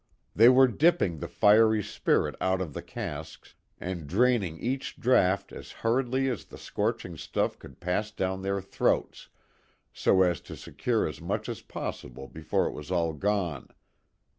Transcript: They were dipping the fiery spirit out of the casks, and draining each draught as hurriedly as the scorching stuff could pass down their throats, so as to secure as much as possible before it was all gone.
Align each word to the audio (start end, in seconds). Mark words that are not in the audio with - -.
They 0.35 0.49
were 0.49 0.67
dipping 0.67 1.19
the 1.19 1.27
fiery 1.27 1.83
spirit 1.83 2.35
out 2.41 2.59
of 2.59 2.73
the 2.73 2.81
casks, 2.81 3.53
and 3.79 4.07
draining 4.07 4.57
each 4.57 4.95
draught 4.99 5.51
as 5.53 5.71
hurriedly 5.85 6.27
as 6.27 6.45
the 6.45 6.57
scorching 6.57 7.17
stuff 7.17 7.59
could 7.59 7.79
pass 7.79 8.09
down 8.09 8.41
their 8.41 8.61
throats, 8.61 9.29
so 9.93 10.23
as 10.23 10.41
to 10.41 10.55
secure 10.55 11.07
as 11.07 11.21
much 11.21 11.47
as 11.47 11.61
possible 11.61 12.27
before 12.27 12.65
it 12.65 12.73
was 12.73 12.89
all 12.89 13.13
gone. 13.13 13.67